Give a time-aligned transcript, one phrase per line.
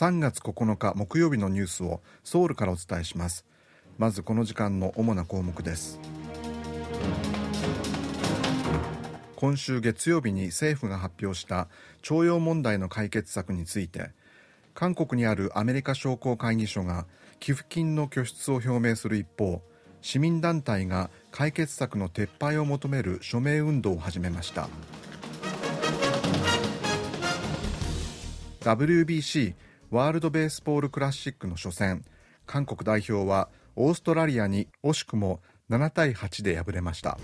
[0.00, 3.44] 3月9日木曜日のニュースをソウルからお伝えします。
[3.98, 6.00] まずこの時間の主な項目です。
[9.36, 11.68] 今週月曜日に政府が発表した
[12.00, 14.12] 徴用問題の解決策について
[14.72, 17.04] 韓国にあるアメリカ商工会議所が
[17.38, 19.60] 寄付金の拠出を表明する一方
[20.00, 24.70] 市民団体が解決策の撤廃を求める署名運動を始めました。
[28.62, 29.54] WBC
[29.90, 32.04] ワールド・ベースボール・クラシックの初戦。
[32.46, 37.18] 韓国代表はオーストラリアに惜しくも7対8で敗れました。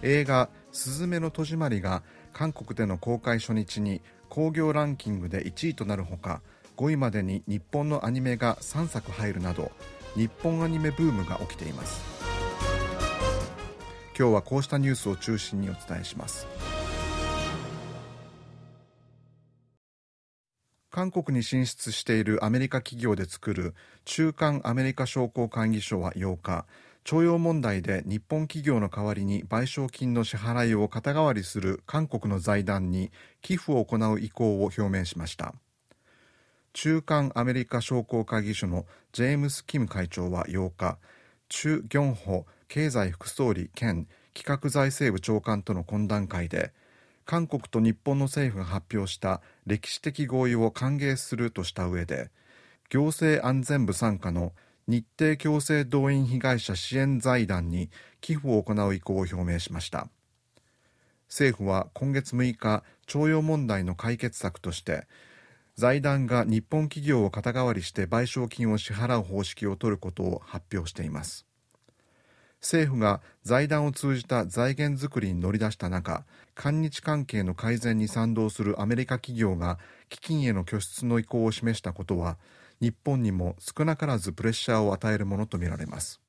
[0.00, 6.40] 映画「すずめの戸締まり」が韓国での公開初日に興行ランキングで1位となるほか
[6.78, 9.70] 5位までに日本のアニメが3作入るなど
[10.14, 12.00] 日本アニメブームが起きています。
[14.18, 16.46] 今日はこうしたニュースを中心にお伝えします。
[20.96, 23.74] 韓国に進出しているアメリカ企業で作る
[24.06, 26.64] 中間アメリカ商工会議所は8日
[27.04, 33.10] 徴用問題で日本企業の代わりに賠償金の支払いを肩代わりする韓国の財団に
[33.42, 35.52] 寄付を行う意向を表明しました。
[36.72, 40.96] 中間アメリカ商工会議所のジェームス・キム会長は8日
[41.50, 46.72] チュ・ギョンホ経済副総理兼企画財政部長官との懇談会で
[47.26, 52.30] 韓国と日本の政府が発表した歴史的合意を歓迎するとした上で
[52.88, 54.52] 行政安全部傘下の
[54.86, 60.08] 日程強制動員被害者支援財団に寄付を行う意向を表明しました。
[61.28, 65.08] 政府は今月6日徴用問題の解決策として
[65.74, 71.45] 財団が日本企業を肩代わりして賠償金を支払う方式を取ることを発表しています。
[72.60, 79.78] 政府が財団を通じた財源づくりに乗り出した中韓日関係の改善に賛同するアメリカ企業が
[80.08, 82.38] 基金への拠出の意向を示したことは
[82.80, 86.20] 日本にも少なからずプレッシャーを与えるものとみられます。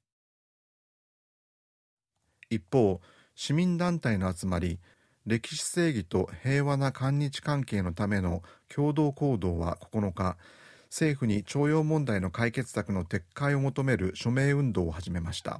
[2.49, 3.01] 一方
[3.35, 4.79] 市民団体の集まり
[5.25, 10.37] 歴史正義と平和な韓日関係のための共同行動は9日
[10.85, 15.59] 政府に徴用問題の解決策の撤回を求める署名運動を始めました。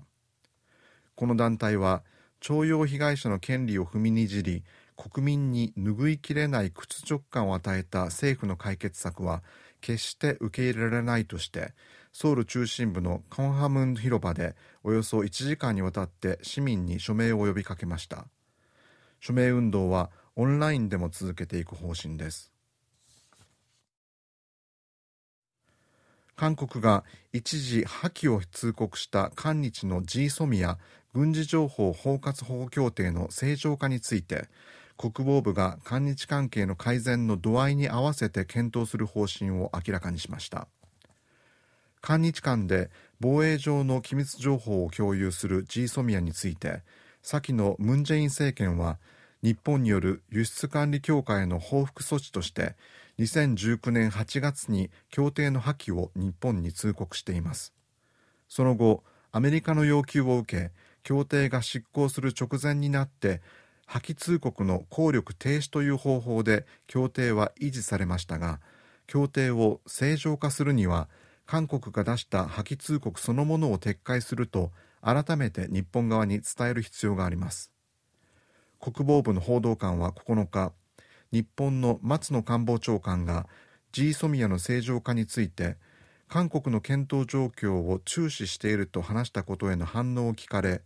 [1.17, 2.03] この団体は
[2.39, 4.63] 徴用被害者の権利を踏みにじり
[4.95, 9.41] 国民に拭いきれない屈辱感を与えた政府の解決策は
[9.81, 11.73] 決して受け入れられないとして
[12.13, 18.27] ソウル中心部のカンハムン広場でおよそ1時間にわたって市民に署名を呼びかけました。
[19.19, 22.51] 署名運動はオンラインでも続けていく方針です。
[26.35, 27.03] 韓国が
[27.33, 30.77] 一時破棄を通告した韓日の G ソミア
[31.17, 34.47] 軍事情報包括保護協定の正常化について
[34.97, 40.67] 国防部が韓日関係の改善の度合いに合わせて検討する方針を明らかにしました。
[42.01, 46.83] 韓日間で防衛上の機密情報を共有する G ソミアについて
[47.23, 48.99] 先のムン・ジェイン政権は
[49.41, 52.75] 日本による輸出管理強化への報復措置として
[53.17, 57.73] 2019年8月に協定の破棄を日本に通告しています。
[58.47, 63.41] その後アメリカの要求を受け協定が執行する直前になって
[63.85, 68.59] 破棄通告の効力停止という方法で協定は維持されましたが
[69.07, 71.07] 協定を正常化するには
[71.45, 77.71] 韓国が出した破棄通告そのものを撤回すると改めて日本側に伝える必要があります。
[78.81, 80.73] 国防部の報道官は9日
[81.31, 83.47] 日本の松野官房長官が
[83.93, 85.77] G ソミアの正常化について
[86.27, 90.81] 韓国の検討状況を注視していると話したことへの反応を聞かれ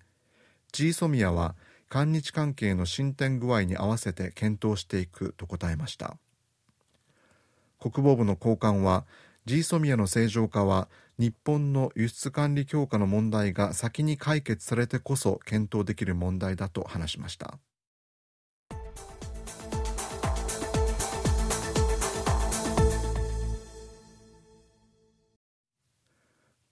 [0.71, 1.55] G ソミアは
[1.89, 6.17] 韓日関係の進展具合に合わせて検討していくと答えました。
[7.79, 9.05] 国防部の高官は
[9.45, 10.87] G ソミアの正常化は
[11.17, 17.59] 日本の輸出管理強化の問題が先に解決されてこそ検討できる問題だと話しました。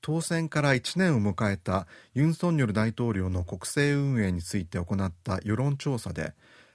[0.01, 6.33] 当選から1年を迎えたユン・ソンニョル大統領の国政運営について行った世論調査で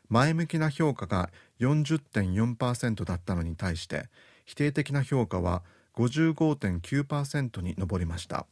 [0.09, 1.31] 前向きな評価が
[1.61, 4.09] 40.4%だったのに対して
[4.45, 5.63] 否定的な評価は
[5.97, 8.47] 55.9%に上りました。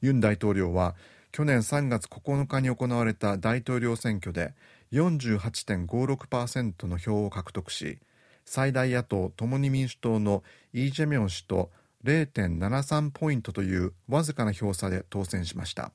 [0.00, 0.96] ユン大統領は
[1.32, 4.54] 去年3月9日に行われた大統領選挙で
[4.92, 7.98] 48.56%の票を獲得し
[8.44, 10.42] 最大野党共に民主党の
[10.72, 11.70] イ・ジェミョン氏と
[12.04, 15.92] 0.73ポイントというわずかな票差で当選しました。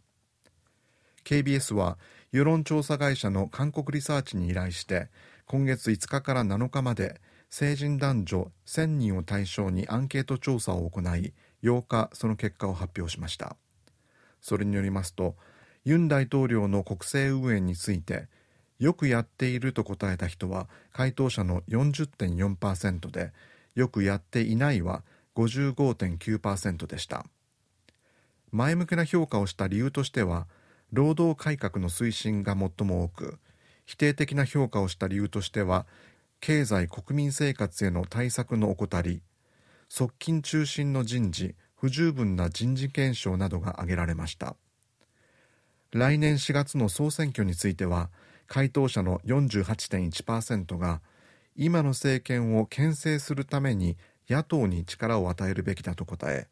[1.24, 1.98] KBS は
[2.32, 5.10] 世論調査会社の韓国リサーチに依頼して
[5.46, 11.34] 今月5日から7日まで成人男女1000人を対象にアンケート調査を行い
[11.64, 13.56] 8日その結果を発表しました。
[14.42, 15.36] それによりますと
[15.84, 18.28] ユン大統領の国政運営について
[18.80, 23.34] よくやっていると答えた人は回答者の40.4%で
[23.76, 25.04] よくやっていないは
[25.36, 27.26] 55.9%でした。
[28.52, 30.48] 前向きな評価をした理由としては
[30.92, 33.40] 労働改革の推進が最も多く
[33.86, 35.86] 否定的な評価をした理由としては
[36.42, 39.22] 経済国民生活への対策の怠り
[39.88, 44.56] 側近中心の人事不十分な人事検証などが挙げられました。
[45.92, 48.10] 来年4月の総選挙については
[48.48, 51.02] 回答者の48.1%が
[51.56, 53.98] 今の政権を牽制するために
[54.30, 56.48] 野党に力を与えるべきだと答え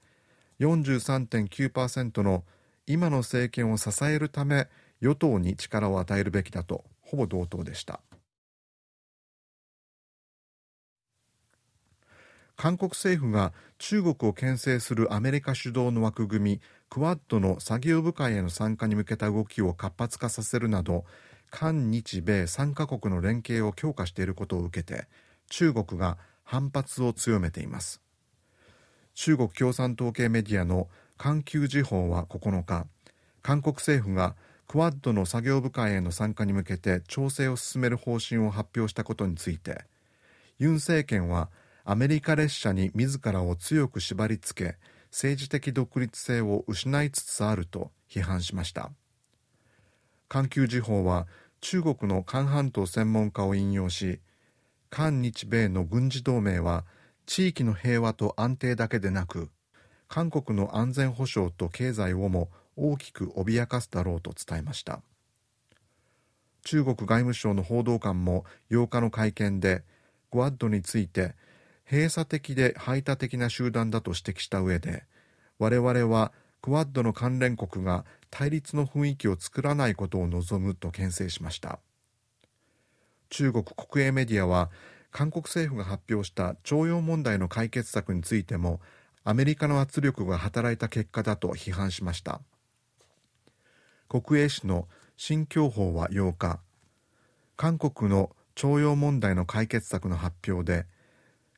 [0.60, 2.44] 43.9%の
[2.88, 4.68] 今の政権を支えるため
[5.02, 8.02] 与党に力を与えるべきだとほぼ同等でした。
[12.58, 21.06] 韓国政府が中国を牽制するアメリカ主導の枠組みクワッドの作業部会への参加に向けた動きを活発化させるなど
[21.52, 25.06] 韓日米3カ国の連携を強化していることを受けて
[25.50, 28.02] 中国が反発を強めています。
[29.16, 32.88] 中国共産党系メディアの環球時報は9日
[33.42, 34.36] 韓国政府が
[34.66, 39.86] クワッドの作業部会への参加に向けて調整を進める方針を発表したことについて
[40.58, 41.50] ユン政権は
[41.84, 44.78] アメリカ列車に自らを強く縛り付け
[45.12, 48.92] 政治的独立性を失いつつあると批判しました。
[50.30, 51.28] 環球時報は
[51.60, 54.22] 中国の韓半島専門家を引用し
[54.89, 56.86] 韓日米の軍事同盟は
[57.25, 59.50] 地域の平和と安定だけでなく
[60.07, 65.01] 韓国の安全保障と経済をも大きく脅かすだろうと伝えました。
[66.63, 69.84] 中国外務省の報道官も8日の会見で
[70.31, 71.36] グワッドについて
[71.90, 75.06] 閉鎖的で排他的な集団だと指摘した上で
[75.60, 81.80] 我々はクワッドの関連国が対立の雰囲気を作らないことを望むと牽制しました。
[83.30, 84.70] 中国国営メディアは
[85.12, 88.80] 韓国政府が発表した徴用問題の解決策についても
[89.24, 92.42] アメリカの圧力が働いた結果だと批判しました。
[94.08, 94.88] 国営紙の
[95.18, 96.60] 新教法は8日
[97.56, 100.86] 韓国の徴用問題の解決策の発表で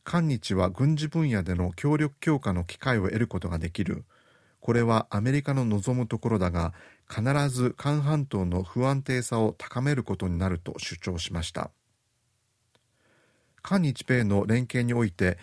[0.04, 4.06] 韓日は軍事分野での協力強化の機会を得ることができる。
[4.60, 6.74] これはアメリカの望むところだが
[7.10, 11.72] 必ず韓半島の不安定さを高めることになると主張しました。
[13.62, 15.38] 韓日米の連携において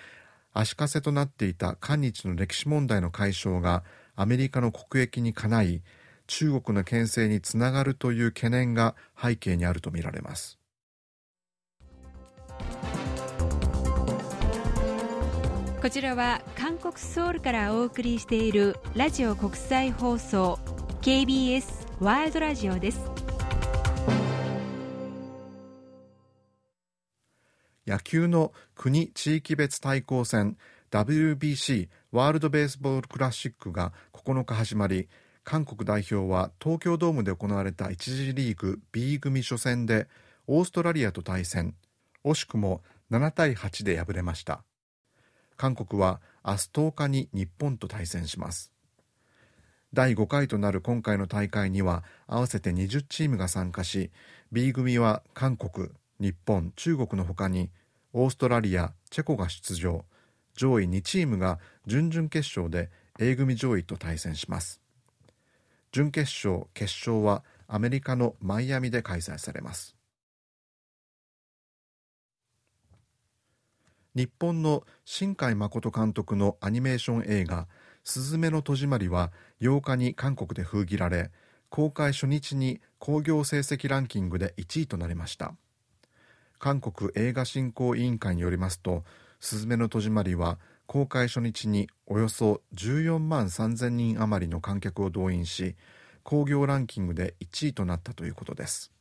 [0.52, 3.84] 足かせとなっていた韓日の歴史問題の解消が
[4.14, 5.82] アメリカの国益にかない
[6.26, 10.58] 中国の牽制につながるという懸念が背景にあるとみられます。
[15.82, 20.58] こちらは韓国ソウルからお送りしているラジオ国際放送
[21.06, 22.98] KBS ワールドラジオです。
[27.86, 30.56] 野球の国地域別対抗戦
[30.90, 35.08] WBC ワールドベースボールクラシックが9日始まり
[35.44, 40.08] 韓国代表は東京ドームで行われた1次リーグ B 組初戦で
[40.48, 41.76] オーストラリアと対戦。
[42.24, 42.82] 惜しくも
[43.12, 44.64] 7対8で敗れました。
[45.56, 48.72] 韓国は明日10日に日本と対戦します。
[49.96, 54.10] 第5回となる今回の大会には合わせて20チームが参加し
[54.52, 55.88] B 組は韓国
[56.20, 57.70] 日本中国のほかに
[58.12, 60.04] オーストラリアチェコが出場。
[60.54, 64.82] 上位2チームが準々決勝で A 組上位と対戦します。
[65.92, 69.96] 準決勝決勝はアメリカのマイアミで開催されます。
[74.14, 77.66] 日本の新海誠監督のアニメーション映画
[78.06, 81.32] 「すずめの戸締まり」は8日に韓国で封切られ
[81.68, 85.54] 公開初日に興行成績ランキングで1位となりました。
[86.60, 89.04] 韓国映画振興委員会によりますと
[89.40, 95.74] 「すずめの戸締まり」は公開初日におよそ14万3000人余りの観客を動員し
[96.22, 98.92] 興行ランキングで1位となったということです。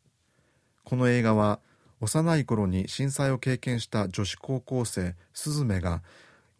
[0.83, 1.59] この映画は
[2.01, 6.01] 幼い頃に震災を経験した女子高校生スズメが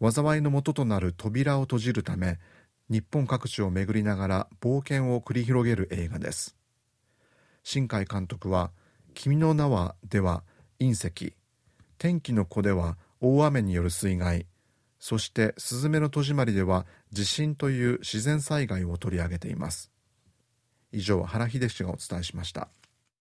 [0.00, 2.38] 災いの元となる扉を閉じるため
[2.88, 6.56] 日本各地を巡りながら冒険を繰り広げる映画です。
[7.64, 8.70] 新海監督は
[9.14, 10.44] 「君の名は」では
[10.78, 11.34] 隕石
[11.98, 14.46] 「天気の子」では大雨による水害。
[14.98, 19.90] そして「すずめの戸締まり」では地震という自然災害を取り上げています。
[20.92, 22.68] 以上原秀氏がお伝えしました。